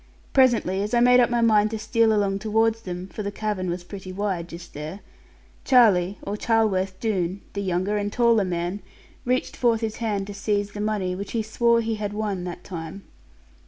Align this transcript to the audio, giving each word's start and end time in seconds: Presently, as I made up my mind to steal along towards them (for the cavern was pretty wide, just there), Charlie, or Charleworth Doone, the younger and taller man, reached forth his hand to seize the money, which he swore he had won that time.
Presently, 0.33 0.81
as 0.81 0.95
I 0.95 0.99
made 0.99 1.19
up 1.19 1.29
my 1.29 1.41
mind 1.41 1.69
to 1.69 1.77
steal 1.77 2.11
along 2.11 2.39
towards 2.39 2.81
them 2.81 3.05
(for 3.05 3.21
the 3.21 3.31
cavern 3.31 3.69
was 3.69 3.83
pretty 3.83 4.11
wide, 4.11 4.47
just 4.47 4.73
there), 4.73 5.01
Charlie, 5.63 6.17
or 6.23 6.35
Charleworth 6.35 6.99
Doone, 6.99 7.41
the 7.53 7.61
younger 7.61 7.97
and 7.97 8.11
taller 8.11 8.43
man, 8.43 8.79
reached 9.25 9.55
forth 9.55 9.81
his 9.81 9.97
hand 9.97 10.25
to 10.25 10.33
seize 10.33 10.71
the 10.71 10.81
money, 10.81 11.13
which 11.13 11.33
he 11.33 11.43
swore 11.43 11.81
he 11.81 11.93
had 11.97 12.13
won 12.13 12.45
that 12.45 12.63
time. 12.63 13.03